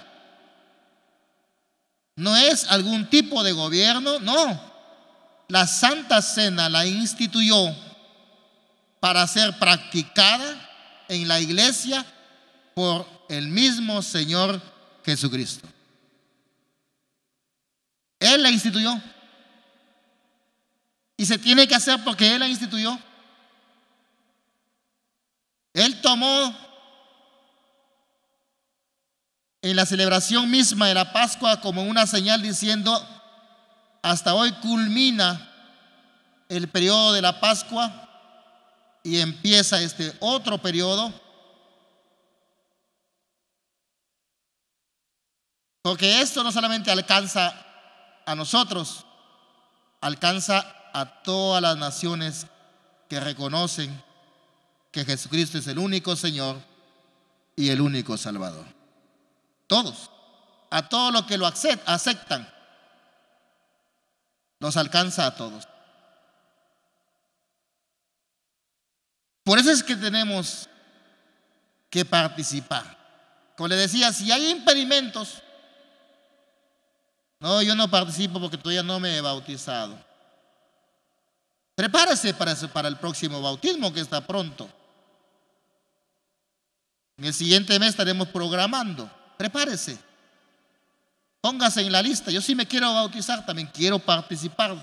no 2.16 2.34
es 2.34 2.64
algún 2.70 3.10
tipo 3.10 3.42
de 3.42 3.52
gobierno, 3.52 4.18
no. 4.20 4.70
La 5.48 5.66
Santa 5.66 6.22
Cena 6.22 6.70
la 6.70 6.86
instituyó 6.86 7.76
para 8.98 9.26
ser 9.26 9.58
practicada 9.58 11.04
en 11.08 11.28
la 11.28 11.38
iglesia 11.38 12.04
por 12.74 13.06
el 13.28 13.48
mismo 13.48 14.00
Señor 14.00 14.60
Jesucristo. 15.04 15.68
Él 18.20 18.42
la 18.42 18.50
instituyó. 18.50 19.00
Y 21.16 21.26
se 21.26 21.38
tiene 21.38 21.66
que 21.66 21.74
hacer 21.74 22.04
porque 22.04 22.34
Él 22.34 22.40
la 22.40 22.48
instituyó. 22.48 22.98
Él 25.72 26.00
tomó 26.00 26.54
en 29.62 29.76
la 29.76 29.86
celebración 29.86 30.50
misma 30.50 30.88
de 30.88 30.94
la 30.94 31.12
Pascua 31.12 31.60
como 31.60 31.82
una 31.82 32.06
señal 32.06 32.42
diciendo, 32.42 33.06
hasta 34.02 34.34
hoy 34.34 34.52
culmina 34.52 35.48
el 36.48 36.68
periodo 36.68 37.12
de 37.12 37.22
la 37.22 37.40
Pascua 37.40 38.08
y 39.02 39.20
empieza 39.20 39.80
este 39.80 40.14
otro 40.20 40.58
periodo. 40.58 41.12
Porque 45.82 46.20
esto 46.20 46.42
no 46.42 46.52
solamente 46.52 46.90
alcanza 46.90 47.54
a 48.26 48.34
nosotros, 48.34 49.06
alcanza 50.00 50.64
a 50.92 51.22
todas 51.22 51.62
las 51.62 51.76
naciones 51.76 52.46
que 53.08 53.20
reconocen 53.20 54.02
que 54.90 55.04
Jesucristo 55.04 55.58
es 55.58 55.66
el 55.66 55.78
único 55.78 56.16
Señor 56.16 56.60
y 57.56 57.70
el 57.70 57.80
único 57.80 58.16
Salvador. 58.16 58.66
Todos, 59.66 60.10
a 60.70 60.88
todos 60.88 61.12
los 61.12 61.24
que 61.24 61.38
lo 61.38 61.46
aceptan, 61.46 62.52
nos 64.58 64.76
alcanza 64.76 65.26
a 65.26 65.34
todos. 65.36 65.68
Por 69.44 69.58
eso 69.58 69.70
es 69.70 69.82
que 69.82 69.96
tenemos 69.96 70.68
que 71.88 72.04
participar. 72.04 72.98
Como 73.56 73.68
le 73.68 73.76
decía, 73.76 74.12
si 74.12 74.30
hay 74.30 74.50
impedimentos, 74.50 75.42
no, 77.40 77.62
yo 77.62 77.74
no 77.74 77.90
participo 77.90 78.38
porque 78.38 78.58
todavía 78.58 78.82
no 78.82 79.00
me 79.00 79.16
he 79.16 79.20
bautizado. 79.20 79.98
Prepárese 81.74 82.34
para, 82.34 82.88
el 82.88 82.98
próximo 82.98 83.40
bautismo 83.40 83.90
que 83.90 84.00
está 84.00 84.20
pronto. 84.20 84.68
En 87.16 87.24
el 87.24 87.32
siguiente 87.32 87.78
mes 87.78 87.90
estaremos 87.90 88.28
programando. 88.28 89.10
Prepárese. 89.38 89.98
Póngase 91.40 91.80
en 91.80 91.90
la 91.90 92.02
lista. 92.02 92.30
Yo 92.30 92.42
sí 92.42 92.54
me 92.54 92.66
quiero 92.66 92.92
bautizar, 92.92 93.46
también 93.46 93.70
quiero 93.72 93.98
participar. 93.98 94.76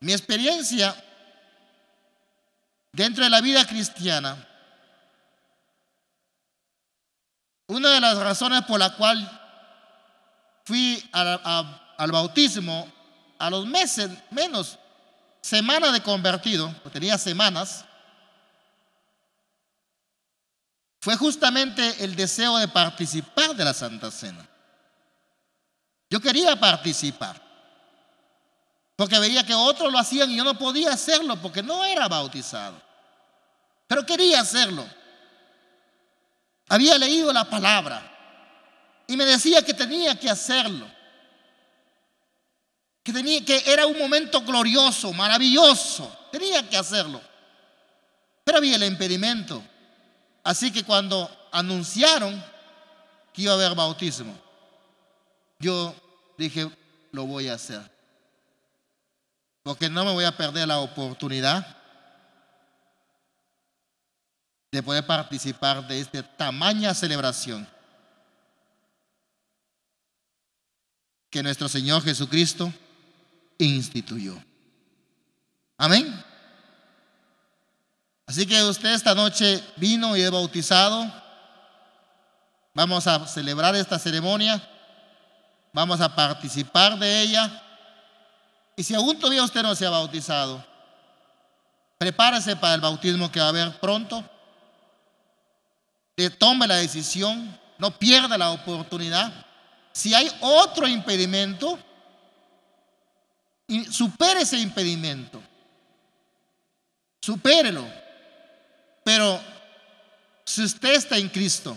Mi 0.00 0.10
experiencia 0.10 0.92
dentro 2.90 3.22
de 3.22 3.30
la 3.30 3.40
vida 3.40 3.64
cristiana, 3.64 4.48
una 7.68 7.90
de 7.90 8.00
las 8.00 8.18
razones 8.18 8.62
por 8.62 8.80
la 8.80 8.96
cual 8.96 9.41
fui 10.64 11.02
al 11.12 12.12
bautismo 12.12 12.90
a 13.38 13.50
los 13.50 13.66
meses, 13.66 14.10
menos 14.30 14.78
semanas 15.40 15.92
de 15.92 16.00
convertido, 16.00 16.72
tenía 16.92 17.18
semanas, 17.18 17.84
fue 21.00 21.16
justamente 21.16 22.04
el 22.04 22.14
deseo 22.14 22.56
de 22.58 22.68
participar 22.68 23.56
de 23.56 23.64
la 23.64 23.74
Santa 23.74 24.10
Cena. 24.10 24.48
Yo 26.08 26.20
quería 26.20 26.58
participar, 26.60 27.40
porque 28.94 29.18
veía 29.18 29.44
que 29.44 29.54
otros 29.54 29.90
lo 29.90 29.98
hacían 29.98 30.30
y 30.30 30.36
yo 30.36 30.44
no 30.44 30.56
podía 30.56 30.92
hacerlo 30.92 31.40
porque 31.42 31.62
no 31.62 31.84
era 31.84 32.06
bautizado, 32.06 32.80
pero 33.88 34.06
quería 34.06 34.40
hacerlo. 34.40 34.86
Había 36.68 36.96
leído 36.98 37.32
la 37.32 37.44
palabra 37.50 38.11
y 39.06 39.16
me 39.16 39.24
decía 39.24 39.62
que 39.62 39.74
tenía 39.74 40.18
que 40.18 40.30
hacerlo, 40.30 40.86
que, 43.02 43.12
tenía, 43.12 43.44
que 43.44 43.62
era 43.66 43.86
un 43.86 43.98
momento 43.98 44.40
glorioso, 44.42 45.12
maravilloso, 45.12 46.10
tenía 46.30 46.68
que 46.68 46.76
hacerlo. 46.76 47.20
Pero 48.44 48.58
había 48.58 48.76
el 48.76 48.84
impedimento 48.84 49.62
Así 50.44 50.72
que 50.72 50.84
cuando 50.84 51.30
anunciaron 51.52 52.42
que 53.32 53.42
iba 53.42 53.52
a 53.52 53.54
haber 53.54 53.74
bautismo, 53.74 54.36
yo 55.58 55.94
dije, 56.36 56.68
lo 57.12 57.26
voy 57.26 57.48
a 57.48 57.54
hacer. 57.54 57.80
Porque 59.62 59.88
no 59.88 60.04
me 60.04 60.12
voy 60.12 60.24
a 60.24 60.36
perder 60.36 60.66
la 60.66 60.80
oportunidad 60.80 61.78
de 64.72 64.82
poder 64.82 65.06
participar 65.06 65.86
de 65.86 66.00
esta 66.00 66.22
tamaña 66.22 66.94
celebración 66.94 67.68
que 71.32 71.42
nuestro 71.42 71.66
Señor 71.66 72.04
Jesucristo 72.04 72.70
instituyó. 73.56 74.36
Amén. 75.78 76.24
Así 78.26 78.46
que 78.46 78.62
usted 78.62 78.92
esta 78.92 79.14
noche 79.14 79.64
vino 79.76 80.14
y 80.14 80.20
es 80.20 80.30
bautizado. 80.30 81.10
Vamos 82.74 83.06
a 83.06 83.26
celebrar 83.26 83.74
esta 83.74 83.98
ceremonia. 83.98 84.62
Vamos 85.72 86.02
a 86.02 86.14
participar 86.14 86.98
de 86.98 87.22
ella. 87.22 87.62
Y 88.76 88.82
si 88.82 88.94
aún 88.94 89.18
todavía 89.18 89.42
usted 89.42 89.62
no 89.62 89.74
se 89.74 89.86
ha 89.86 89.90
bautizado, 89.90 90.62
prepárese 91.96 92.56
para 92.56 92.74
el 92.74 92.82
bautismo 92.82 93.32
que 93.32 93.40
va 93.40 93.46
a 93.46 93.48
haber 93.48 93.80
pronto. 93.80 94.22
Tome 96.38 96.68
la 96.68 96.76
decisión, 96.76 97.58
no 97.78 97.98
pierda 97.98 98.36
la 98.36 98.50
oportunidad. 98.50 99.46
Si 99.92 100.14
hay 100.14 100.30
otro 100.40 100.88
impedimento, 100.88 101.78
supere 103.90 104.40
ese 104.40 104.58
impedimento. 104.58 105.42
Supérelo. 107.20 107.86
Pero 109.04 109.40
si 110.44 110.64
usted 110.64 110.94
está 110.94 111.18
en 111.18 111.28
Cristo, 111.28 111.76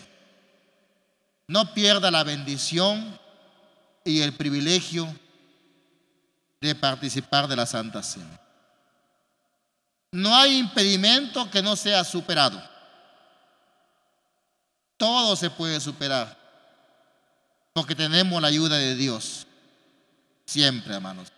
no 1.48 1.74
pierda 1.74 2.10
la 2.10 2.24
bendición 2.24 3.20
y 4.04 4.22
el 4.22 4.34
privilegio 4.34 5.14
de 6.62 6.74
participar 6.74 7.48
de 7.48 7.56
la 7.56 7.66
Santa 7.66 8.02
Cena. 8.02 8.40
No 10.12 10.34
hay 10.36 10.58
impedimento 10.58 11.52
que 11.52 11.62
no 11.62 11.76
sea 11.76 12.04
superado. 12.04 12.64
Todo 14.98 15.36
se 15.36 15.50
puede 15.50 15.80
superar 15.82 16.45
porque 17.76 17.94
tenemos 17.94 18.42
la 18.42 18.48
ayuda 18.48 18.78
de 18.78 18.96
Dios. 18.96 19.46
Siempre, 20.46 20.96
hermanos. 20.96 21.30